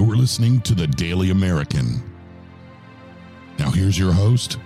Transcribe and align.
You're 0.00 0.16
listening 0.16 0.62
to 0.62 0.74
the 0.74 0.86
Daily 0.86 1.28
American. 1.28 2.02
Now, 3.58 3.70
here's 3.70 3.98
your 3.98 4.12
host, 4.12 4.56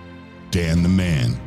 Dan 0.49 0.81
the 0.81 0.87
Man. 0.87 1.37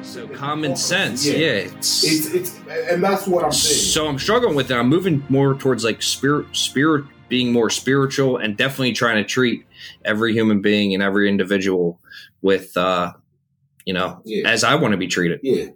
So 0.00 0.26
common 0.26 0.76
sense, 0.76 1.26
yeah. 1.26 1.34
Yeah. 1.36 1.46
it's, 1.76 2.02
It's 2.02 2.26
it's 2.34 2.60
and 2.90 3.04
that's 3.04 3.26
what 3.26 3.44
I'm 3.44 3.52
saying. 3.52 3.92
so 3.92 4.08
I'm 4.08 4.18
struggling 4.18 4.54
with 4.54 4.70
it. 4.70 4.74
I'm 4.74 4.88
moving 4.88 5.22
more 5.28 5.54
towards 5.54 5.84
like 5.84 6.00
spirit, 6.00 6.46
spirit 6.56 7.04
being 7.28 7.52
more 7.52 7.68
spiritual, 7.68 8.38
and 8.38 8.56
definitely 8.56 8.92
trying 8.92 9.22
to 9.22 9.28
treat 9.28 9.66
every 10.06 10.32
human 10.32 10.62
being 10.62 10.94
and 10.94 11.02
every 11.02 11.28
individual 11.28 12.00
with, 12.40 12.74
uh, 12.78 13.12
you 13.84 13.92
know, 13.92 14.22
Yeah. 14.24 14.48
as 14.48 14.64
I 14.64 14.76
want 14.76 14.92
to 14.92 14.98
be 14.98 15.08
treated. 15.08 15.40
Yeah, 15.42 15.66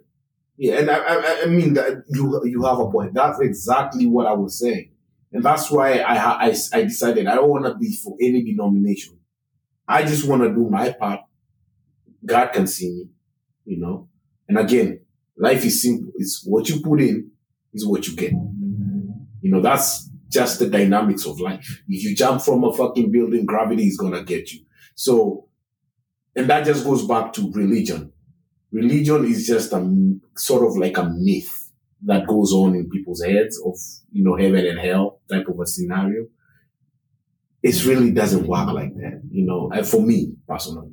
yeah, 0.57 0.79
and 0.79 0.89
I, 0.89 0.97
I, 0.97 1.41
I 1.43 1.45
mean 1.45 1.75
that 1.75 2.03
you 2.09 2.41
you 2.43 2.63
have 2.63 2.79
a 2.79 2.89
point. 2.89 3.13
That's 3.13 3.39
exactly 3.39 4.07
what 4.07 4.25
I 4.25 4.33
was 4.33 4.57
saying, 4.59 4.89
and 5.35 5.43
that's 5.43 5.69
why 5.69 5.99
I 5.99 6.47
I, 6.47 6.55
I 6.73 6.83
decided 6.83 7.27
I 7.27 7.35
don't 7.35 7.49
want 7.49 7.65
to 7.65 7.75
be 7.75 7.95
for 8.03 8.15
any 8.19 8.43
denomination. 8.43 9.19
I 9.87 10.03
just 10.03 10.27
want 10.27 10.41
to 10.43 10.49
do 10.49 10.67
my 10.69 10.91
part. 10.91 11.21
God 12.25 12.47
can 12.53 12.65
see 12.65 12.89
me, 12.89 13.09
you 13.65 13.79
know. 13.79 14.09
And 14.47 14.57
again, 14.57 15.01
life 15.37 15.63
is 15.63 15.81
simple. 15.81 16.11
It's 16.15 16.43
what 16.45 16.67
you 16.69 16.81
put 16.81 17.01
in 17.01 17.31
is 17.73 17.85
what 17.85 18.07
you 18.07 18.15
get. 18.15 18.31
You 18.31 19.51
know, 19.51 19.61
that's 19.61 20.09
just 20.29 20.59
the 20.59 20.67
dynamics 20.67 21.25
of 21.25 21.39
life. 21.39 21.83
If 21.87 22.03
you 22.03 22.15
jump 22.15 22.41
from 22.41 22.63
a 22.63 22.73
fucking 22.73 23.11
building, 23.11 23.45
gravity 23.45 23.83
is 23.83 23.97
gonna 23.97 24.23
get 24.23 24.51
you. 24.51 24.61
So, 24.95 25.47
and 26.35 26.49
that 26.49 26.65
just 26.65 26.83
goes 26.83 27.05
back 27.05 27.33
to 27.33 27.51
religion 27.51 28.11
religion 28.75 29.25
is 29.25 29.47
just 29.47 29.71
a 29.71 30.17
sort 30.35 30.67
of 30.67 30.77
like 30.77 30.97
a 30.97 31.03
myth 31.03 31.64
that 32.03 32.27
goes 32.27 32.53
on 32.53 32.75
in 32.75 32.89
people's 32.89 33.23
heads 33.23 33.59
of 33.65 33.75
you 34.11 34.23
know 34.23 34.35
heaven 34.35 34.65
and 34.65 34.79
hell 34.79 35.21
type 35.29 35.47
of 35.47 35.59
a 35.59 35.65
scenario 35.65 36.27
it 37.63 37.85
really 37.85 38.11
doesn't 38.11 38.47
work 38.47 38.67
like 38.71 38.93
that 38.95 39.21
you 39.31 39.45
know 39.45 39.71
and 39.73 39.87
for 39.87 40.01
me 40.01 40.35
personally 40.47 40.91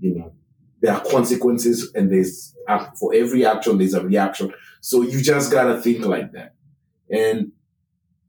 you 0.00 0.14
know. 0.14 0.32
There 0.80 0.94
are 0.94 1.04
consequences 1.04 1.92
and 1.94 2.10
there's 2.10 2.54
uh, 2.66 2.86
for 2.98 3.14
every 3.14 3.44
action 3.44 3.76
there's 3.76 3.94
a 3.94 4.02
reaction. 4.04 4.52
So 4.80 5.02
you 5.02 5.20
just 5.20 5.52
gotta 5.52 5.80
think 5.80 6.04
like 6.06 6.32
that. 6.32 6.54
And 7.10 7.52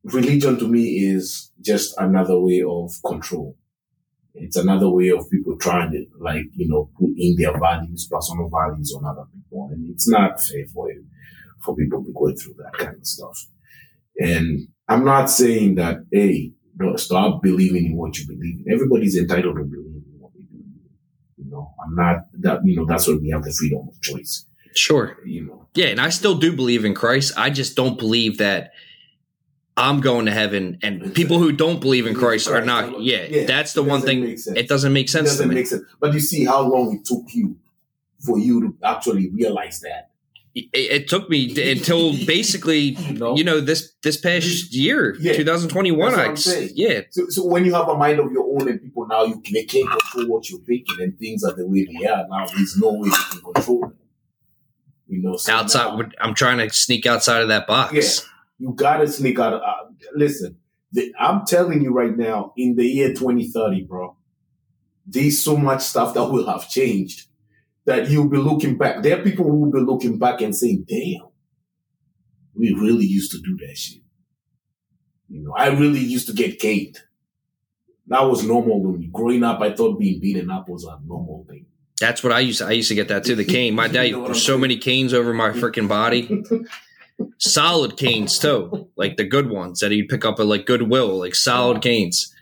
religion 0.04 0.60
to 0.60 0.68
me 0.68 1.00
is 1.00 1.52
just 1.62 1.98
another 1.98 2.38
way 2.40 2.62
of 2.68 2.92
control. 3.06 3.58
It's 4.34 4.58
another 4.58 4.90
way 4.90 5.10
of 5.10 5.30
people 5.30 5.58
trying 5.58 5.92
to 5.92 6.06
like, 6.20 6.46
you 6.54 6.68
know, 6.68 6.90
put 7.00 7.12
in 7.18 7.36
their 7.38 7.58
values, 7.58 8.08
personal 8.12 8.50
values 8.50 8.94
on 8.98 9.06
other 9.06 9.26
people. 9.34 9.70
And 9.72 9.90
it's 9.90 10.10
not 10.10 10.42
fair 10.42 10.66
for 10.74 10.90
it, 10.92 10.98
for 11.64 11.76
people 11.76 12.04
to 12.04 12.12
go 12.14 12.34
through 12.36 12.56
that 12.58 12.74
kind 12.74 12.98
of 12.98 13.06
stuff. 13.06 13.48
And 14.20 14.68
I'm 14.88 15.06
not 15.06 15.30
saying 15.30 15.76
that, 15.76 16.06
hey, 16.12 16.52
don't 16.78 17.00
stop 17.00 17.42
believing 17.42 17.86
in 17.88 17.96
what 17.98 18.18
you 18.18 18.28
believe 18.28 18.64
in. 18.66 18.74
Everybody's 18.74 19.18
entitled 19.18 19.58
to 19.58 19.64
believe 19.64 19.86
in 19.96 20.04
what 20.20 20.32
they 20.34 20.42
believe. 20.42 20.66
You 21.38 21.52
know, 21.52 21.74
I'm 21.84 21.96
not 21.96 22.26
that, 22.40 22.60
you 22.66 22.76
know, 22.76 22.86
that's 22.86 23.08
why 23.08 23.16
we 23.16 23.30
have 23.30 23.44
the 23.44 23.52
freedom 23.52 23.88
of 23.88 24.02
choice, 24.02 24.46
Sure. 24.76 25.18
you 25.26 25.46
know. 25.46 25.68
Yeah, 25.74 25.88
and 25.88 26.00
I 26.02 26.10
still 26.10 26.36
do 26.38 26.56
believe 26.56 26.86
in 26.86 26.94
Christ. 26.94 27.34
I 27.38 27.50
just 27.50 27.76
don't 27.76 27.98
believe 27.98 28.38
that 28.40 28.72
I'm 29.78 30.02
going 30.02 30.26
to 30.26 30.32
heaven, 30.32 30.78
and 30.84 31.14
people 31.16 31.40
who 31.40 31.52
don't 31.54 31.80
believe 31.80 32.06
in 32.06 32.14
Christ 32.14 32.50
are 32.50 32.64
not. 32.64 33.02
Yeah, 33.02 33.24
Yeah, 33.24 33.46
that's 33.46 33.74
the 33.74 33.82
one 33.82 34.02
thing. 34.02 34.24
It 34.28 34.68
doesn't 34.68 34.92
make 34.92 35.08
sense 35.08 35.30
to 35.32 35.38
doesn't 35.38 35.54
make 35.54 35.68
sense. 35.68 35.84
But 36.00 36.14
you 36.14 36.20
see 36.20 36.46
how 36.46 36.62
long 36.62 36.94
it 36.98 37.06
took 37.06 37.24
you 37.34 37.58
for 38.20 38.38
you 38.38 38.62
to 38.62 38.76
actually 38.84 39.30
realize 39.32 39.80
that. 39.82 40.11
It, 40.54 40.70
it 40.74 41.08
took 41.08 41.30
me 41.30 41.50
until 41.72 42.12
basically 42.26 42.92
know? 43.12 43.36
you 43.36 43.44
know 43.44 43.60
this 43.62 43.94
this 44.04 44.18
past 44.18 44.74
year 44.74 45.16
Yeah. 45.20 45.34
2021 45.34 46.12
That's 46.12 46.46
what 46.46 46.58
I, 46.58 46.70
yeah 46.76 47.02
So, 47.10 47.26
so 47.30 47.46
when 47.46 47.66
you 47.66 47.74
have 47.74 47.88
a 47.88 47.96
mind 47.96 48.20
of 48.20 48.32
your 48.32 48.44
own 48.44 48.68
and 48.70 48.82
people 48.82 49.08
now 49.08 49.24
you 49.24 49.42
they 49.54 49.64
can't 49.64 49.90
control 49.90 50.28
what 50.28 50.50
you're 50.50 50.60
thinking 50.62 50.98
and 51.00 51.18
things 51.18 51.44
are 51.44 51.54
the 51.56 51.66
way 51.68 51.86
they 51.86 52.06
are 52.06 52.28
now, 52.30 52.46
there's 52.48 52.78
no 52.78 52.94
way 52.94 53.08
you 53.08 53.16
can 53.32 53.54
control 53.54 53.82
them. 53.82 53.98
You 55.08 55.22
know, 55.24 55.36
so 55.38 55.54
outside 55.54 55.98
now 55.98 56.10
i'm 56.22 56.34
trying 56.34 56.58
to 56.60 56.74
sneak 56.74 57.06
outside 57.06 57.42
of 57.42 57.50
that 57.50 57.68
box 57.68 57.94
Yeah. 57.94 58.28
you 58.68 58.74
gotta 58.74 59.08
sneak 59.08 59.40
out. 59.40 59.54
Of, 59.54 59.62
uh, 59.62 59.92
listen, 60.16 60.58
the, 60.94 61.14
I'm 61.20 61.46
telling 61.46 61.82
you 61.82 61.92
right 61.94 62.16
now, 62.16 62.54
in 62.58 62.76
the 62.76 62.86
year 62.86 63.10
2030, 63.14 63.84
bro, 63.84 64.16
there's 65.06 65.42
so 65.44 65.56
much 65.58 65.82
stuff 65.82 66.14
that 66.14 66.26
will 66.26 66.46
have 66.48 66.70
changed 66.70 67.28
that 67.86 68.10
you'll 68.10 68.30
be 68.30 68.38
looking 68.38 68.78
back. 68.78 69.02
There 69.04 69.20
are 69.20 69.24
people 69.24 69.46
who 69.46 69.56
will 69.62 69.72
be 69.72 69.80
looking 69.80 70.18
back 70.20 70.42
and 70.42 70.56
saying, 70.56 70.86
"Damn, 70.88 71.28
we 72.54 72.74
really 72.74 73.06
used 73.06 73.32
to 73.32 73.38
do 73.40 73.58
that 73.66 73.78
shit." 73.78 74.02
You 75.30 75.44
know, 75.44 75.54
I 75.56 75.68
really 75.70 76.00
used 76.00 76.28
to 76.28 76.34
get 76.34 76.60
caned. 76.60 76.98
That 78.08 78.22
was 78.24 78.44
normal 78.44 78.82
to 78.84 78.98
me. 78.98 79.10
Growing 79.12 79.44
up, 79.44 79.62
I 79.62 79.72
thought 79.74 80.00
being 80.00 80.20
beaten 80.20 80.50
up 80.52 80.68
was 80.68 80.84
a 80.84 81.00
normal 81.06 81.46
thing. 81.50 81.66
that's 82.00 82.24
what 82.24 82.34
i 82.34 82.40
used 82.40 82.58
to, 82.60 82.66
i 82.66 82.72
used 82.72 82.90
to 82.90 82.96
get 82.96 83.08
that 83.10 83.24
too 83.24 83.36
the 83.36 83.46
cane 83.46 83.76
my 83.76 83.88
dad 83.96 84.08
You 84.08 84.14
know 84.18 84.26
there's 84.26 84.42
so 84.42 84.54
saying? 84.54 84.62
many 84.62 84.78
canes 84.78 85.14
over 85.14 85.34
my 85.36 85.50
freaking 85.62 85.88
body 85.88 86.22
solid 87.38 87.96
canes 87.98 88.40
too 88.40 88.90
like 88.96 89.18
the 89.18 89.24
good 89.36 89.50
ones 89.52 89.80
that 89.82 89.92
he'd 89.92 90.10
pick 90.10 90.26
up 90.26 90.40
at 90.40 90.48
like 90.48 90.66
goodwill 90.66 91.20
like 91.20 91.36
solid 91.36 91.80
canes 91.84 92.34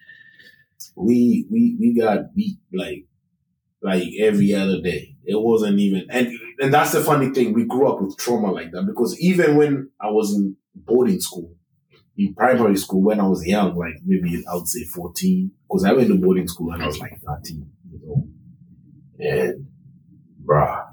we 0.95 1.45
we 1.51 1.75
we 1.79 1.93
got 1.99 2.33
beat 2.33 2.57
like 2.73 3.05
like 3.81 4.03
every 4.19 4.53
other 4.53 4.81
day. 4.81 5.15
It 5.23 5.39
wasn't 5.39 5.79
even 5.79 6.07
and 6.09 6.31
and 6.59 6.73
that's 6.73 6.91
the 6.91 7.01
funny 7.01 7.29
thing. 7.29 7.53
We 7.53 7.65
grew 7.65 7.87
up 7.87 8.01
with 8.01 8.17
trauma 8.17 8.51
like 8.51 8.71
that 8.71 8.85
because 8.85 9.19
even 9.19 9.55
when 9.55 9.89
I 10.01 10.09
was 10.09 10.33
in 10.33 10.55
boarding 10.75 11.19
school, 11.21 11.55
in 12.17 12.33
primary 12.33 12.77
school 12.77 13.03
when 13.03 13.19
I 13.19 13.27
was 13.27 13.45
young, 13.45 13.75
like 13.75 13.93
maybe 14.05 14.43
I 14.51 14.55
would 14.55 14.67
say 14.67 14.83
fourteen, 14.85 15.51
because 15.67 15.85
I 15.85 15.93
went 15.93 16.07
to 16.09 16.17
boarding 16.17 16.47
school 16.47 16.67
when 16.67 16.81
I 16.81 16.87
was 16.87 16.99
like 16.99 17.19
thirteen 17.25 17.69
years 17.89 18.01
old. 18.07 18.27
And 19.19 19.67
bruh, 20.43 20.87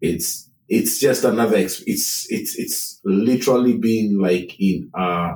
it's 0.00 0.50
it's 0.68 0.98
just 0.98 1.24
another 1.24 1.56
ex- 1.56 1.82
it's 1.86 2.26
it's 2.30 2.58
it's 2.58 3.00
literally 3.04 3.76
being 3.76 4.18
like 4.18 4.58
in 4.60 4.90
uh 4.96 5.34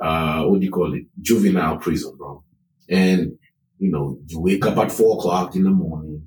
uh 0.00 0.44
what 0.44 0.60
do 0.60 0.66
you 0.66 0.72
call 0.72 0.94
it? 0.94 1.04
Juvenile 1.20 1.78
prison, 1.78 2.14
bro. 2.16 2.44
And 2.88 3.38
you 3.78 3.90
know, 3.90 4.18
you 4.26 4.40
wake 4.40 4.64
up 4.66 4.78
at 4.78 4.92
four 4.92 5.18
o'clock 5.18 5.54
in 5.54 5.64
the 5.64 5.70
morning. 5.70 6.26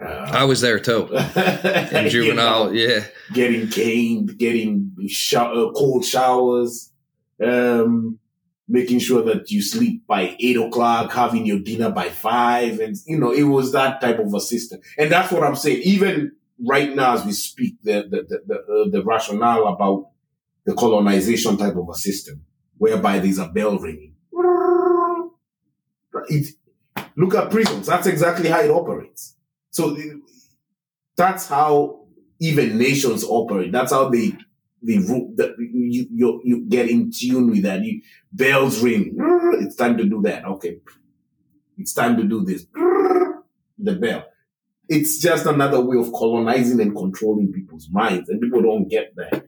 i 0.00 0.42
Uh, 0.42 0.46
was 0.46 0.60
there 0.60 0.80
too 0.80 1.06
in 1.96 2.08
juvenile 2.08 2.74
you 2.74 2.88
know, 2.88 2.94
yeah 2.94 3.04
getting 3.32 3.68
caned, 3.68 4.38
getting 4.38 4.94
shower, 5.08 5.72
cold 5.72 6.04
showers, 6.04 6.92
um, 7.42 8.18
making 8.68 8.98
sure 8.98 9.22
that 9.22 9.50
you 9.50 9.62
sleep 9.62 10.06
by 10.06 10.36
eight 10.40 10.56
o'clock, 10.56 11.12
having 11.12 11.46
your 11.46 11.58
dinner 11.58 11.90
by 11.90 12.08
five. 12.08 12.80
And, 12.80 12.96
you 13.06 13.18
know, 13.18 13.32
it 13.32 13.42
was 13.44 13.72
that 13.72 14.00
type 14.00 14.18
of 14.18 14.32
a 14.34 14.40
system. 14.40 14.80
And 14.98 15.10
that's 15.10 15.32
what 15.32 15.42
I'm 15.42 15.56
saying. 15.56 15.82
Even 15.82 16.32
right 16.64 16.94
now, 16.94 17.14
as 17.14 17.24
we 17.24 17.32
speak, 17.32 17.76
the, 17.82 18.06
the, 18.08 18.22
the, 18.28 18.42
the, 18.46 18.54
uh, 18.54 18.90
the 18.90 19.04
rationale 19.04 19.66
about 19.66 20.10
the 20.64 20.74
colonization 20.74 21.56
type 21.56 21.76
of 21.76 21.88
a 21.90 21.94
system, 21.94 22.44
whereby 22.78 23.18
there's 23.18 23.38
a 23.38 23.48
bell 23.48 23.78
ringing. 23.78 24.11
It, 26.28 26.54
look 27.16 27.34
at 27.34 27.50
prisons. 27.50 27.86
That's 27.86 28.06
exactly 28.06 28.48
how 28.48 28.60
it 28.60 28.70
operates. 28.70 29.36
So 29.70 29.96
that's 31.16 31.48
how 31.48 32.06
even 32.40 32.78
nations 32.78 33.24
operate. 33.24 33.72
That's 33.72 33.92
how 33.92 34.08
they 34.08 34.36
that 34.82 35.54
you 35.58 36.06
you 36.10 36.40
you 36.44 36.66
get 36.68 36.90
in 36.90 37.10
tune 37.12 37.50
with 37.50 37.62
that. 37.62 37.82
You, 37.82 38.02
bells 38.32 38.82
ring. 38.82 39.16
It's 39.62 39.76
time 39.76 39.96
to 39.98 40.04
do 40.04 40.20
that. 40.22 40.44
Okay, 40.44 40.78
it's 41.78 41.92
time 41.92 42.16
to 42.16 42.24
do 42.24 42.44
this. 42.44 42.66
The 43.78 43.94
bell. 43.96 44.24
It's 44.88 45.18
just 45.18 45.44
another 45.46 45.80
way 45.80 45.96
of 45.96 46.12
colonizing 46.12 46.80
and 46.80 46.94
controlling 46.94 47.52
people's 47.52 47.88
minds, 47.90 48.28
and 48.28 48.40
people 48.40 48.62
don't 48.62 48.86
get 48.88 49.16
that. 49.16 49.46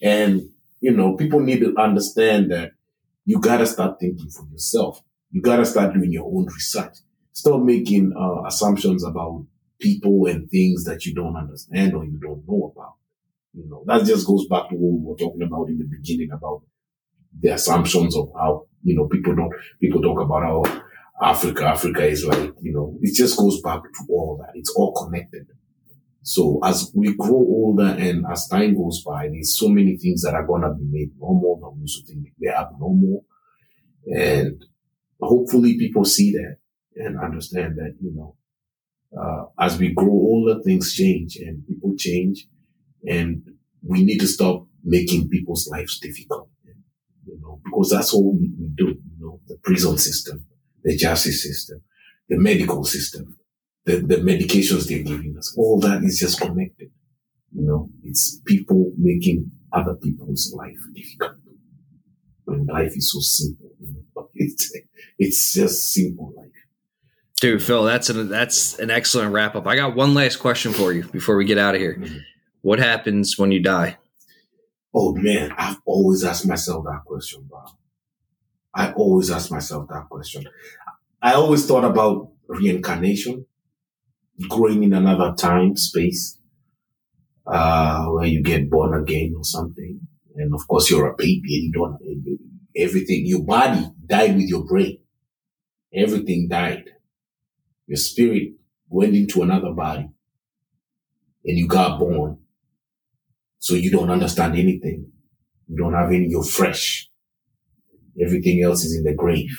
And 0.00 0.48
you 0.80 0.92
know, 0.92 1.16
people 1.16 1.40
need 1.40 1.60
to 1.60 1.74
understand 1.76 2.50
that 2.50 2.72
you 3.26 3.40
gotta 3.40 3.66
start 3.66 4.00
thinking 4.00 4.30
for 4.30 4.46
yourself. 4.46 5.02
You 5.34 5.42
gotta 5.42 5.66
start 5.66 5.92
doing 5.92 6.12
your 6.12 6.26
own 6.26 6.46
research. 6.46 6.98
Stop 7.32 7.60
making 7.62 8.12
uh, 8.16 8.46
assumptions 8.46 9.02
about 9.02 9.44
people 9.80 10.26
and 10.26 10.48
things 10.48 10.84
that 10.84 11.04
you 11.04 11.12
don't 11.12 11.34
understand 11.34 11.92
or 11.92 12.04
you 12.04 12.20
don't 12.22 12.46
know 12.46 12.72
about. 12.72 12.94
You 13.52 13.68
know, 13.68 13.82
that 13.86 14.06
just 14.06 14.28
goes 14.28 14.46
back 14.46 14.68
to 14.68 14.76
what 14.76 15.00
we 15.00 15.04
were 15.04 15.16
talking 15.16 15.42
about 15.42 15.68
in 15.70 15.78
the 15.78 15.86
beginning 15.86 16.30
about 16.30 16.62
the 17.40 17.48
assumptions 17.48 18.16
of 18.16 18.30
how, 18.38 18.66
you 18.84 18.94
know, 18.94 19.08
people 19.08 19.34
don't, 19.34 19.52
people 19.80 20.00
talk 20.00 20.20
about 20.20 20.44
how 20.44 20.82
Africa, 21.20 21.64
Africa 21.64 22.06
is 22.06 22.24
like, 22.24 22.52
you 22.60 22.72
know, 22.72 22.96
it 23.02 23.16
just 23.16 23.36
goes 23.36 23.60
back 23.60 23.82
to 23.82 24.04
all 24.10 24.38
that. 24.40 24.52
It's 24.54 24.72
all 24.76 24.92
connected. 24.92 25.48
So 26.22 26.60
as 26.62 26.92
we 26.94 27.12
grow 27.16 27.38
older 27.38 27.96
and 27.98 28.24
as 28.30 28.46
time 28.46 28.76
goes 28.76 29.02
by, 29.02 29.30
there's 29.30 29.58
so 29.58 29.68
many 29.68 29.96
things 29.96 30.22
that 30.22 30.34
are 30.34 30.46
going 30.46 30.62
to 30.62 30.70
be 30.70 30.84
made 30.88 31.10
normal 31.18 31.58
that 31.60 31.70
we 31.70 31.80
used 31.80 32.06
to 32.06 32.06
think 32.06 32.28
they're 32.38 32.54
abnormal. 32.54 33.24
And 34.06 34.64
hopefully 35.26 35.78
people 35.78 36.04
see 36.04 36.32
that 36.32 36.56
and 36.96 37.18
understand 37.18 37.76
that, 37.76 37.96
you 38.00 38.12
know, 38.14 38.36
uh, 39.18 39.44
as 39.60 39.78
we 39.78 39.92
grow 39.92 40.10
older, 40.12 40.60
things 40.62 40.92
change 40.94 41.36
and 41.36 41.66
people 41.66 41.94
change 41.96 42.46
and 43.06 43.42
we 43.86 44.02
need 44.02 44.18
to 44.18 44.26
stop 44.26 44.66
making 44.82 45.28
people's 45.28 45.68
lives 45.70 45.98
difficult. 46.00 46.48
you 47.26 47.38
know, 47.40 47.60
because 47.64 47.90
that's 47.90 48.12
all 48.12 48.32
we, 48.38 48.50
we 48.58 48.68
do, 48.74 48.88
you 48.88 49.18
know, 49.20 49.40
the 49.46 49.56
prison 49.62 49.96
system, 49.98 50.44
the 50.82 50.96
justice 50.96 51.42
system, 51.42 51.80
the 52.28 52.38
medical 52.38 52.84
system, 52.84 53.36
the, 53.84 53.96
the 53.98 54.16
medications 54.16 54.88
they're 54.88 55.02
giving 55.02 55.36
us, 55.38 55.54
all 55.56 55.78
that 55.80 56.02
is 56.02 56.18
just 56.18 56.40
connected. 56.40 56.90
You 57.54 57.66
know, 57.66 57.90
it's 58.02 58.40
people 58.46 58.92
making 58.98 59.50
other 59.72 59.94
people's 59.94 60.52
life 60.56 60.78
difficult. 60.94 61.36
When 62.44 62.66
life 62.66 62.96
is 62.96 63.12
so 63.12 63.20
simple, 63.20 63.70
you 63.80 63.94
know, 64.14 64.28
it's, 64.34 64.72
it's 65.18 65.52
just 65.54 65.92
simple 65.92 66.32
life. 66.36 66.50
Dude, 67.40 67.62
Phil, 67.62 67.82
that's 67.84 68.08
an 68.10 68.28
that's 68.28 68.78
an 68.78 68.90
excellent 68.90 69.32
wrap 69.32 69.54
up. 69.56 69.66
I 69.66 69.76
got 69.76 69.94
one 69.96 70.14
last 70.14 70.36
question 70.36 70.72
for 70.72 70.92
you 70.92 71.04
before 71.04 71.36
we 71.36 71.44
get 71.44 71.58
out 71.58 71.74
of 71.74 71.80
here. 71.80 71.96
Mhm. 71.96 72.20
What 72.62 72.78
happens 72.78 73.36
when 73.38 73.50
you 73.50 73.60
die? 73.60 73.98
Oh 74.94 75.14
man, 75.14 75.52
I've 75.58 75.78
always 75.84 76.24
asked 76.24 76.46
myself 76.46 76.84
that 76.84 77.02
question, 77.04 77.44
bro. 77.48 77.60
I 78.74 78.92
always 78.92 79.30
ask 79.30 79.50
myself 79.50 79.88
that 79.88 80.08
question. 80.08 80.44
I 81.20 81.34
always 81.34 81.66
thought 81.66 81.84
about 81.84 82.30
reincarnation, 82.46 83.46
growing 84.48 84.84
in 84.84 84.92
another 84.92 85.34
time, 85.36 85.76
space, 85.76 86.38
uh, 87.46 88.06
where 88.06 88.26
you 88.26 88.42
get 88.42 88.70
born 88.70 88.94
again 89.00 89.34
or 89.36 89.44
something. 89.44 90.00
And 90.34 90.54
of 90.54 90.66
course, 90.66 90.90
you're 90.90 91.08
a 91.08 91.16
baby 91.16 91.56
and 91.56 91.64
you 91.64 91.72
don't, 91.72 91.98
everything, 92.76 93.22
your 93.26 93.44
body 93.44 93.86
died 94.06 94.36
with 94.36 94.48
your 94.48 94.64
brain. 94.64 94.98
Everything 95.94 96.48
died. 96.48 96.84
Your 97.86 97.96
spirit 97.96 98.54
went 98.88 99.14
into 99.14 99.42
another 99.42 99.72
body 99.72 100.08
and 101.44 101.58
you 101.58 101.68
got 101.68 101.98
born. 101.98 102.38
So 103.58 103.74
you 103.74 103.90
don't 103.90 104.10
understand 104.10 104.54
anything. 104.54 105.10
You 105.68 105.76
don't 105.76 105.94
have 105.94 106.08
any, 106.08 106.26
you're 106.28 106.44
fresh. 106.44 107.08
Everything 108.20 108.62
else 108.62 108.84
is 108.84 108.96
in 108.96 109.04
the 109.04 109.14
grave. 109.14 109.56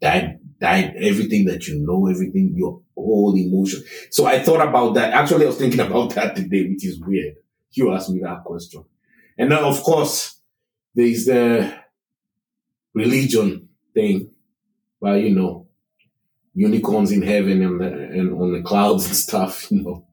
Died, 0.00 0.38
died, 0.60 0.94
everything 0.98 1.46
that 1.46 1.66
you 1.66 1.84
know, 1.86 2.06
everything, 2.06 2.52
your 2.54 2.82
whole 2.94 3.34
emotion. 3.36 3.82
So 4.10 4.26
I 4.26 4.40
thought 4.40 4.66
about 4.66 4.94
that. 4.94 5.12
Actually, 5.12 5.44
I 5.44 5.48
was 5.48 5.58
thinking 5.58 5.80
about 5.86 6.14
that 6.14 6.36
today, 6.36 6.68
which 6.68 6.84
is 6.86 7.00
weird. 7.00 7.34
You 7.72 7.92
asked 7.92 8.10
me 8.10 8.20
that 8.22 8.44
question. 8.44 8.84
And 9.38 9.50
then, 9.50 9.62
of 9.62 9.82
course, 9.82 10.40
there's 10.94 11.26
the 11.26 11.74
religion 12.94 13.68
thing, 13.94 14.30
well, 15.00 15.16
you 15.16 15.34
know, 15.34 15.68
unicorns 16.54 17.12
in 17.12 17.22
heaven 17.22 17.62
and, 17.62 17.80
the, 17.80 17.86
and 17.86 18.32
on 18.40 18.52
the 18.52 18.62
clouds 18.62 19.06
and 19.06 19.16
stuff, 19.26 19.70
you 19.70 19.82
know, 19.82 20.06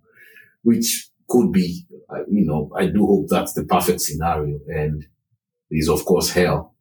which 0.64 1.10
could 1.28 1.52
be, 1.52 1.86
uh, 2.10 2.26
you 2.30 2.46
know, 2.46 2.70
I 2.78 2.88
do 2.88 3.06
hope 3.06 3.28
that's 3.30 3.54
the 3.54 3.64
perfect 3.64 4.02
scenario. 4.02 4.60
And 4.68 5.06
there's, 5.72 5.90
of 5.90 6.04
course, 6.06 6.32
hell, 6.32 6.76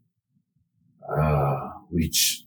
uh, 1.09 1.71
which 1.91 2.43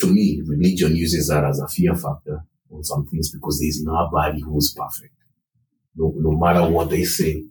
to 0.00 0.06
me, 0.06 0.42
religion 0.46 0.96
uses 0.96 1.28
that 1.28 1.44
as 1.44 1.60
a 1.60 1.68
fear 1.68 1.94
factor 1.94 2.44
on 2.72 2.82
some 2.82 3.06
things 3.06 3.30
because 3.30 3.60
there's 3.60 3.82
nobody 3.82 4.40
who's 4.40 4.72
perfect. 4.72 5.14
No, 5.94 6.14
no 6.16 6.38
matter 6.38 6.68
what 6.70 6.88
they 6.88 7.04
say, 7.04 7.44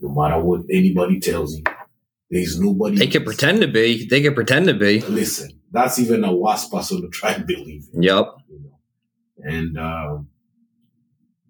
no 0.00 0.14
matter 0.14 0.42
what 0.42 0.62
anybody 0.70 1.20
tells 1.20 1.56
you, 1.56 1.64
there's 2.30 2.58
nobody. 2.58 2.96
They 2.96 3.06
can 3.06 3.24
pretend 3.24 3.60
to 3.60 3.68
be. 3.68 4.06
They 4.06 4.20
can 4.22 4.34
pretend 4.34 4.66
to 4.66 4.74
be. 4.74 5.00
Listen, 5.00 5.60
that's 5.70 5.98
even 5.98 6.24
a 6.24 6.34
worse 6.34 6.68
person 6.68 7.02
to 7.02 7.08
try 7.08 7.32
and 7.32 7.46
believe 7.54 7.84
in 7.92 8.02
Yep. 8.02 8.26
you 8.48 8.60
know. 8.60 8.78
And 9.38 9.78
um, 9.78 10.28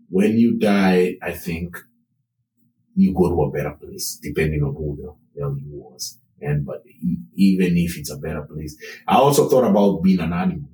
when 0.09 0.37
you 0.39 0.59
die, 0.59 1.17
I 1.23 1.33
think 1.33 1.77
you 2.97 3.13
go 3.15 3.29
to 3.29 3.43
a 3.43 3.51
better 3.51 3.73
place, 3.77 4.19
depending 4.23 4.63
on 4.63 4.75
who 4.75 4.97
the 4.97 5.41
hell 5.41 5.57
you 5.59 5.71
was. 5.71 6.19
And 6.41 6.67
but 6.67 6.83
even 7.35 7.77
if 7.77 7.97
it's 7.97 8.11
a 8.11 8.17
better 8.19 8.43
place, 8.43 8.77
I 9.07 9.17
also 9.17 9.49
thought 9.49 9.65
about 9.69 10.03
being 10.03 10.21
an 10.21 10.33
animal. 10.33 10.69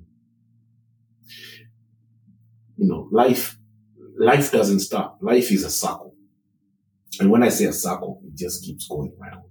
You 2.77 2.87
know, 2.87 3.07
life, 3.11 3.57
life 4.17 4.51
doesn't 4.51 4.79
stop. 4.79 5.19
Life 5.21 5.51
is 5.51 5.63
a 5.63 5.69
circle, 5.69 6.10
and 7.21 7.29
when 7.29 7.43
I 7.43 7.49
say 7.49 7.65
a 7.65 7.73
circle, 7.73 8.19
it 8.25 8.35
just 8.35 8.65
keeps 8.65 8.87
going 8.87 9.13
round. 9.19 9.43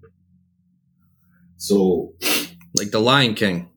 So 1.56 2.14
Like 2.74 2.90
the 2.90 2.98
Lion 2.98 3.34
King, 3.34 3.70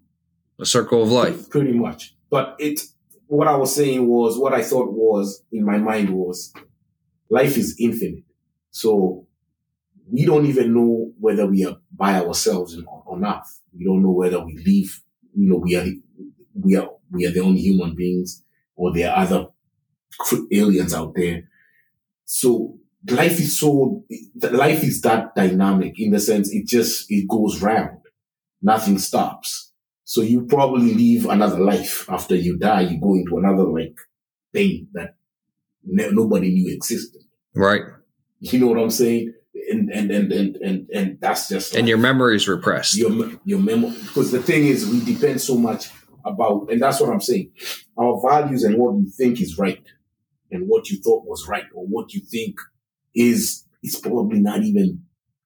a 0.60 0.66
circle 0.66 1.04
of 1.04 1.12
life. 1.12 1.48
Pretty 1.52 1.74
much. 1.74 2.16
But 2.32 2.56
it, 2.58 2.82
what 3.28 3.48
I 3.48 3.56
was 3.56 3.76
saying 3.76 4.08
was, 4.08 4.40
what 4.40 4.52
I 4.52 4.64
thought 4.64 4.92
was 4.92 5.44
in 5.52 5.64
my 5.64 5.78
mind 5.78 6.10
was, 6.10 6.52
life 7.30 7.56
is 7.56 7.76
infinite. 7.80 8.24
So 8.72 9.28
we 10.12 10.26
don't 10.26 10.48
even 10.48 10.74
know 10.74 11.12
whether 11.20 11.46
we 11.46 11.64
are 11.64 11.78
by 11.92 12.16
ourselves 12.16 12.76
on 13.06 13.24
earth. 13.24 13.62
We 13.78 13.86
don't 13.86 14.02
know 14.02 14.12
whether 14.12 14.44
we 14.44 14.56
live, 14.56 15.04
you 15.36 15.50
know, 15.50 15.58
we 15.58 15.76
are, 15.76 15.86
we 16.60 16.76
are, 16.78 16.90
we 17.12 17.28
are 17.28 17.32
the 17.32 17.42
only 17.42 17.62
human 17.62 17.94
beings 17.96 18.44
or 18.76 18.92
there 18.92 19.12
are 19.12 19.18
other 19.18 19.48
aliens 20.52 20.96
out 20.96 21.14
there. 21.14 21.44
So 22.26 22.80
life 23.10 23.40
is 23.40 23.60
so, 23.60 24.04
life 24.52 24.84
is 24.84 25.02
that 25.02 25.36
dynamic 25.36 26.00
in 26.00 26.12
the 26.12 26.20
sense 26.20 26.52
it 26.54 26.66
just, 26.68 27.06
it 27.12 27.28
goes 27.28 27.62
round. 27.62 27.98
Nothing 28.62 28.98
stops. 28.98 29.72
So 30.06 30.22
you 30.22 30.46
probably 30.46 30.94
live 30.94 31.30
another 31.30 31.60
life 31.60 32.10
after 32.10 32.36
you 32.36 32.58
die. 32.58 32.82
You 32.82 33.00
go 33.00 33.16
into 33.16 33.38
another 33.38 33.64
like 33.64 33.96
thing 34.54 34.88
that 34.94 35.16
ne- 35.84 36.12
nobody 36.12 36.52
knew 36.54 36.74
existed. 36.74 37.22
Right. 37.56 37.82
You 38.40 38.60
know 38.60 38.68
what 38.68 38.80
I'm 38.80 38.90
saying? 38.92 39.34
And 39.72 39.90
and 39.92 40.12
and 40.12 40.32
and 40.34 40.56
and, 40.58 40.90
and 40.94 41.18
that's 41.22 41.48
just 41.48 41.74
And 41.74 41.84
life. 41.84 41.90
your 41.90 41.98
memory 41.98 42.36
is 42.36 42.48
repressed. 42.48 42.96
your 42.96 43.32
your 43.46 43.60
memory 43.60 43.92
because 44.02 44.32
the 44.32 44.42
thing 44.42 44.66
is 44.66 44.88
we 44.90 45.00
depend 45.04 45.40
so 45.42 45.58
much 45.58 45.90
about 46.26 46.70
and 46.72 46.82
that's 46.82 47.00
what 47.00 47.10
I'm 47.10 47.22
saying. 47.22 47.52
Our 47.98 48.22
values 48.22 48.64
and 48.64 48.78
what 48.78 48.96
you 48.96 49.10
think 49.10 49.42
is 49.42 49.58
right 49.58 49.84
and 50.52 50.68
what 50.68 50.90
you 50.90 51.02
thought 51.02 51.26
was 51.26 51.48
right 51.48 51.66
or 51.74 51.86
what 51.86 52.14
you 52.14 52.22
think 52.22 52.56
is 53.16 53.66
is 53.84 53.98
probably 53.98 54.40
not 54.40 54.64
even 54.64 55.04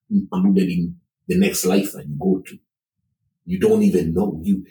included 0.09 0.69
in 0.69 0.95
the 1.27 1.37
next 1.37 1.65
life 1.65 1.91
that 1.93 2.07
you 2.07 2.15
go 2.19 2.41
to. 2.45 2.57
You 3.45 3.59
don't 3.59 3.83
even 3.83 4.13
know. 4.13 4.39
You 4.43 4.65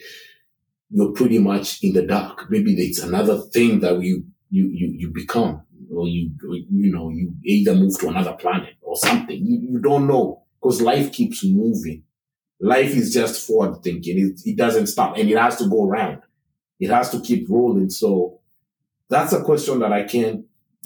you're 0.91 1.13
pretty 1.13 1.39
much 1.39 1.83
in 1.83 1.93
the 1.95 2.03
dark. 2.03 2.51
Maybe 2.51 2.75
it's 2.75 3.03
another 3.03 3.39
thing 3.39 3.81
that 3.81 4.01
you 4.01 4.25
you 4.51 4.69
you 4.69 4.95
you 4.97 5.11
become 5.13 5.63
or 5.93 6.07
you 6.07 6.31
you 6.71 6.93
know 6.93 7.11
you 7.11 7.35
either 7.45 7.75
move 7.75 7.99
to 7.99 8.09
another 8.09 8.35
planet 8.35 8.75
or 8.83 8.97
something. 8.97 9.37
You 9.45 9.73
you 9.73 9.79
don't 9.81 10.07
know 10.07 10.43
because 10.61 10.81
life 10.83 11.13
keeps 11.13 11.45
moving. 11.45 12.03
Life 12.61 12.95
is 12.95 13.13
just 13.13 13.47
forward 13.47 13.83
thinking. 13.83 14.19
It, 14.19 14.41
it 14.45 14.57
doesn't 14.57 14.87
stop 14.87 15.17
and 15.19 15.29
it 15.29 15.37
has 15.37 15.57
to 15.57 15.69
go 15.69 15.87
around. 15.87 16.23
It 16.81 16.91
has 16.91 17.11
to 17.11 17.21
keep 17.21 17.49
rolling. 17.49 17.91
So 17.91 18.41
that's 19.09 19.33
a 19.33 19.43
question 19.43 19.81
that 19.81 19.93
I 19.93 20.05
can't. 20.05 20.45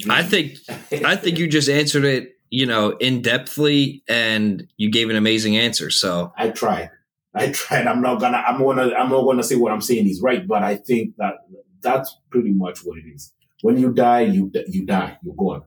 I 0.08 0.22
think 0.22 0.58
I 1.04 1.16
think 1.16 1.38
you 1.38 1.48
just 1.48 1.68
answered 1.68 2.04
it, 2.04 2.36
you 2.50 2.66
know, 2.66 2.90
in 2.92 3.22
depthly 3.22 4.02
and 4.08 4.66
you 4.76 4.90
gave 4.90 5.10
an 5.10 5.16
amazing 5.16 5.56
answer. 5.56 5.90
So 5.90 6.32
I 6.36 6.50
tried. 6.50 6.90
I 7.34 7.50
tried. 7.52 7.86
I'm 7.86 8.00
not 8.00 8.20
gonna. 8.20 8.38
I'm 8.38 8.58
gonna. 8.58 8.92
I'm 8.94 9.10
not 9.10 9.24
gonna 9.24 9.42
say 9.42 9.56
what 9.56 9.72
I'm 9.72 9.80
saying 9.80 10.08
is 10.08 10.20
right, 10.22 10.46
but 10.46 10.62
I 10.62 10.76
think 10.76 11.16
that 11.16 11.34
that's 11.80 12.16
pretty 12.30 12.50
much 12.50 12.80
what 12.84 12.98
it 12.98 13.04
is. 13.14 13.32
When 13.62 13.78
you 13.78 13.92
die, 13.92 14.22
you 14.22 14.50
you 14.68 14.86
die. 14.86 15.18
You're 15.22 15.34
gone. 15.34 15.62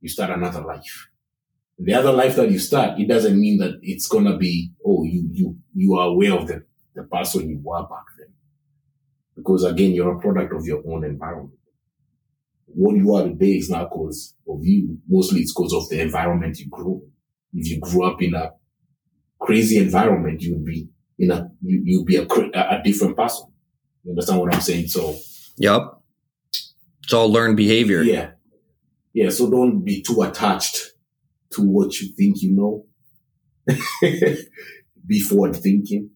You 0.00 0.08
start 0.08 0.30
another 0.30 0.62
life. 0.62 1.08
The 1.78 1.94
other 1.94 2.12
life 2.12 2.36
that 2.36 2.50
you 2.50 2.58
start, 2.58 3.00
it 3.00 3.08
doesn't 3.08 3.38
mean 3.38 3.58
that 3.58 3.78
it's 3.82 4.06
gonna 4.06 4.36
be. 4.36 4.72
Oh, 4.84 5.04
you 5.04 5.28
you 5.32 5.58
you 5.74 5.94
are 5.96 6.08
aware 6.08 6.34
of 6.34 6.46
the 6.46 6.64
the 6.94 7.02
person 7.04 7.48
you 7.48 7.60
were 7.62 7.82
back 7.82 8.06
then, 8.18 8.28
because 9.36 9.64
again, 9.64 9.92
you're 9.92 10.16
a 10.16 10.20
product 10.20 10.52
of 10.52 10.64
your 10.64 10.82
own 10.86 11.04
environment. 11.04 11.58
What 12.74 12.96
you 12.96 13.14
are 13.14 13.24
today 13.24 13.52
is 13.56 13.70
not 13.70 13.90
because 13.90 14.34
of 14.48 14.60
you. 14.62 14.98
Mostly, 15.08 15.40
it's 15.40 15.52
because 15.52 15.74
of 15.74 15.88
the 15.88 16.00
environment 16.00 16.58
you 16.58 16.68
grew. 16.68 17.02
If 17.52 17.68
you 17.68 17.80
grew 17.80 18.04
up 18.04 18.22
in 18.22 18.34
a 18.34 18.52
crazy 19.40 19.78
environment, 19.78 20.40
you 20.40 20.54
would 20.54 20.64
be 20.64 20.88
in 21.18 21.30
a 21.30 21.48
you 21.62 21.82
you'd 21.84 22.06
be 22.06 22.16
a 22.16 22.22
a 22.22 22.78
a 22.78 22.82
different 22.82 23.16
person. 23.16 23.46
You 24.04 24.12
understand 24.12 24.40
what 24.40 24.54
I'm 24.54 24.60
saying? 24.60 24.88
So 24.88 25.16
yep. 25.56 25.82
It's 27.04 27.12
all 27.12 27.30
learned 27.30 27.56
behavior. 27.56 28.02
yeah, 28.02 28.30
yeah. 29.12 29.30
So 29.30 29.50
don't 29.50 29.84
be 29.84 30.02
too 30.02 30.22
attached 30.22 30.92
to 31.52 31.62
what 31.62 32.00
you 32.00 32.12
think 32.16 32.42
you 32.42 32.52
know. 32.52 32.86
be 35.06 35.20
forward 35.20 35.56
thinking. 35.56 36.10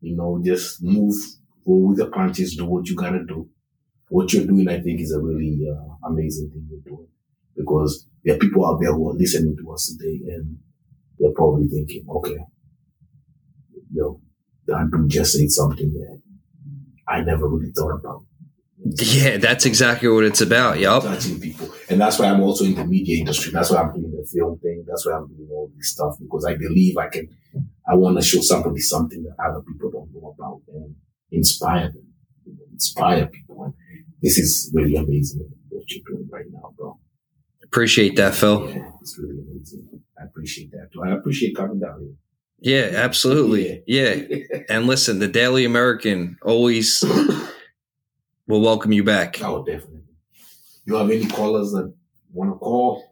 You 0.00 0.16
know, 0.16 0.40
just 0.44 0.82
move, 0.82 1.14
go 1.66 1.88
with 1.88 1.98
the 1.98 2.06
punches, 2.06 2.54
do 2.54 2.66
what 2.66 2.86
you 2.86 2.94
gotta 2.94 3.24
do. 3.24 3.48
What 4.08 4.32
you're 4.32 4.46
doing, 4.46 4.68
I 4.68 4.80
think, 4.80 5.00
is 5.00 5.12
a 5.12 5.20
really 5.20 5.66
uh, 5.68 6.08
amazing 6.08 6.50
thing 6.50 6.66
you're 6.70 6.96
doing 6.96 7.08
because 7.56 8.06
there 8.24 8.34
are 8.36 8.38
people 8.38 8.66
out 8.66 8.80
there 8.80 8.92
who 8.92 9.10
are 9.10 9.14
listening 9.14 9.56
to 9.56 9.72
us 9.72 9.86
today 9.86 10.20
and 10.32 10.58
they're 11.18 11.32
probably 11.32 11.68
thinking, 11.68 12.06
okay, 12.08 12.36
yo, 13.92 14.20
that 14.66 14.90
dude 14.90 15.08
just 15.08 15.32
said 15.32 15.50
something 15.50 15.92
that 15.92 16.20
I 17.08 17.22
never 17.22 17.48
really 17.48 17.72
thought 17.72 17.92
about. 17.92 18.24
Yeah, 18.78 19.38
that's 19.38 19.64
exactly 19.64 20.08
what 20.08 20.24
it's 20.24 20.40
about. 20.40 20.78
Yep. 20.78 21.02
Touching 21.02 21.40
people. 21.40 21.70
And 21.88 22.00
that's 22.00 22.18
why 22.18 22.26
I'm 22.26 22.40
also 22.40 22.64
in 22.64 22.74
the 22.74 22.84
media 22.84 23.18
industry. 23.18 23.52
That's 23.52 23.70
why 23.70 23.80
I'm 23.80 23.92
doing 23.92 24.12
the 24.12 24.26
film 24.32 24.58
thing. 24.58 24.84
That's 24.86 25.06
why 25.06 25.12
I'm 25.12 25.26
doing 25.28 25.48
all 25.50 25.70
this 25.76 25.92
stuff 25.92 26.16
because 26.20 26.44
I 26.44 26.56
believe 26.56 26.96
I 26.98 27.08
can, 27.08 27.28
I 27.88 27.94
want 27.94 28.16
to 28.18 28.22
show 28.22 28.40
somebody 28.40 28.80
something 28.80 29.22
that 29.22 29.36
other 29.42 29.62
people 29.62 29.90
don't 29.90 30.12
know 30.12 30.34
about 30.36 30.62
and 30.74 30.94
inspire 31.30 31.88
them, 31.88 32.06
you 32.44 32.52
know, 32.52 32.64
inspire 32.72 33.26
people. 33.26 33.45
This 34.22 34.38
is 34.38 34.70
really 34.74 34.96
amazing 34.96 35.48
what 35.68 35.84
you're 35.90 36.02
doing 36.08 36.28
right 36.30 36.44
now, 36.50 36.72
bro. 36.76 36.98
Appreciate 37.64 38.16
that, 38.16 38.34
Phil. 38.34 38.68
Yeah, 38.70 38.90
it's 39.00 39.18
really 39.18 39.38
amazing. 39.40 39.88
I 40.20 40.24
appreciate 40.24 40.70
that 40.72 40.88
too. 40.92 41.02
I 41.04 41.12
appreciate 41.12 41.54
coming 41.56 41.80
down 41.80 42.00
here. 42.00 42.14
Yeah, 42.58 42.96
absolutely. 42.98 43.82
Yeah. 43.86 44.16
And 44.68 44.86
listen, 44.86 45.18
the 45.18 45.28
Daily 45.28 45.64
American 45.64 46.38
always 46.42 47.04
will 48.46 48.60
welcome 48.60 48.92
you 48.92 49.04
back. 49.04 49.40
Oh, 49.42 49.64
definitely. 49.64 50.00
You 50.86 50.94
have 50.96 51.10
any 51.10 51.26
callers 51.26 51.72
that 51.72 51.92
want 52.32 52.52
to 52.52 52.58
call? 52.58 53.04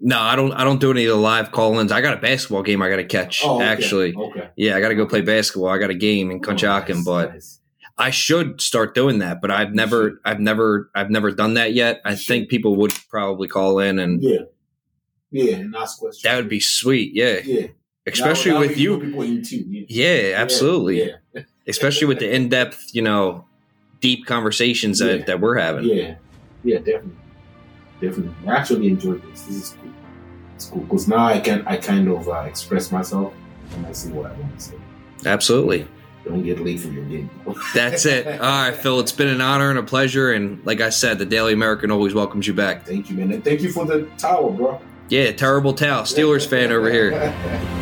No, 0.00 0.18
I 0.18 0.36
don't. 0.36 0.52
I 0.52 0.64
don't 0.64 0.80
do 0.80 0.90
any 0.90 1.04
of 1.06 1.16
the 1.16 1.20
live 1.20 1.52
call-ins. 1.52 1.90
I 1.92 2.00
got 2.00 2.14
a 2.18 2.20
basketball 2.20 2.62
game 2.62 2.82
I 2.82 2.88
got 2.90 2.96
to 2.96 3.04
catch. 3.04 3.42
Oh, 3.44 3.56
okay. 3.56 3.64
Actually, 3.64 4.14
Okay. 4.14 4.48
yeah, 4.56 4.76
I 4.76 4.80
got 4.80 4.88
to 4.88 4.94
go 4.94 5.06
play 5.06 5.20
basketball. 5.22 5.70
I 5.70 5.78
got 5.78 5.90
a 5.90 5.94
game 5.94 6.30
in 6.30 6.40
Conshohocken, 6.40 6.90
Oh, 6.90 6.94
nice, 6.96 7.04
but 7.04 7.32
nice. 7.32 7.60
I 7.98 8.10
should 8.10 8.60
start 8.60 8.94
doing 8.94 9.18
that. 9.20 9.40
But 9.40 9.50
I've 9.50 9.72
never, 9.74 10.20
I've 10.24 10.40
never, 10.40 10.90
I've 10.94 11.10
never 11.10 11.30
done 11.30 11.54
that 11.54 11.72
yet. 11.74 12.00
I 12.04 12.14
think 12.14 12.48
people 12.48 12.76
would 12.76 12.92
probably 13.10 13.48
call 13.48 13.78
in, 13.78 13.98
and 13.98 14.22
Yeah. 14.22 14.40
Yeah, 15.30 15.56
and 15.56 15.74
ask 15.74 15.98
questions. 15.98 16.22
that 16.22 16.36
would 16.36 16.48
be 16.48 16.60
sweet. 16.60 17.12
Yeah, 17.14 17.40
yeah. 17.44 17.66
especially 18.06 18.52
That 18.52 18.58
would- 18.60 18.68
that 18.70 19.16
with 19.16 19.52
you. 19.52 19.86
Yeah. 19.88 20.30
Yeah, 20.30 20.36
absolutely. 20.40 21.08
Yeah. 21.34 21.42
Especially 21.68 22.06
with 22.06 22.20
the 22.20 22.32
in-depth, 22.32 22.90
you 22.92 23.02
know, 23.02 23.44
deep 24.00 24.24
conversations 24.26 25.00
that, 25.00 25.18
Yeah. 25.20 25.24
that 25.24 25.40
we're 25.40 25.56
having. 25.58 25.84
Yeah, 25.84 26.14
yeah, 26.62 26.78
definitely, 26.78 27.10
definitely. 28.00 28.34
I 28.46 28.54
actually 28.54 28.86
enjoyed 28.88 29.20
this. 29.32 29.42
This 29.42 29.56
is 29.56 29.76
cool. 29.82 29.90
It's 30.54 30.66
cool 30.66 30.82
because 30.82 31.08
now 31.08 31.24
I 31.26 31.40
can 31.40 31.66
I 31.66 31.76
kind 31.76 32.08
of 32.08 32.28
uh, 32.28 32.44
express 32.46 32.92
myself 32.92 33.34
and 33.74 33.84
I 33.84 33.92
see 33.92 34.10
what 34.10 34.26
I 34.30 34.32
want 34.34 34.56
to 34.58 34.64
say. 34.64 34.74
Absolutely. 35.26 35.88
Don't 36.26 36.42
get 36.42 36.58
your 36.58 37.04
game. 37.04 37.30
That's 37.72 38.04
it. 38.04 38.26
All 38.40 38.40
right, 38.40 38.74
Phil. 38.74 38.98
It's 38.98 39.12
been 39.12 39.28
an 39.28 39.40
honor 39.40 39.70
and 39.70 39.78
a 39.78 39.82
pleasure. 39.82 40.32
And 40.32 40.64
like 40.66 40.80
I 40.80 40.90
said, 40.90 41.20
the 41.20 41.26
Daily 41.26 41.52
American 41.52 41.92
always 41.92 42.14
welcomes 42.14 42.48
you 42.48 42.54
back. 42.54 42.84
Thank 42.84 43.10
you, 43.10 43.16
man, 43.16 43.30
and 43.32 43.44
thank 43.44 43.60
you 43.60 43.70
for 43.70 43.86
the 43.86 44.10
towel, 44.18 44.50
bro. 44.50 44.80
Yeah, 45.08 45.30
terrible 45.30 45.72
towel. 45.72 46.02
Steelers 46.02 46.46
fan 46.46 46.72
over 46.72 46.90
here. 46.90 47.72